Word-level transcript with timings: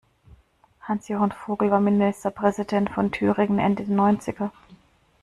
Hans-Jochen 0.87 1.29
Vogel 1.31 1.69
war 1.69 1.79
Ministerpräsident 1.79 2.89
von 2.89 3.11
Thüringen 3.11 3.59
Ende 3.59 3.83
der 3.85 3.95
Neunziger. 3.95 4.51